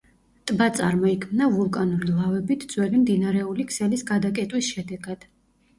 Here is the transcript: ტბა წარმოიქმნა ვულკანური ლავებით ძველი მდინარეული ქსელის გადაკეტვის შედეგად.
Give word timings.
ტბა 0.51 0.67
წარმოიქმნა 0.77 1.49
ვულკანური 1.57 2.09
ლავებით 2.15 2.67
ძველი 2.73 3.03
მდინარეული 3.05 3.69
ქსელის 3.75 4.07
გადაკეტვის 4.13 4.73
შედეგად. 4.77 5.33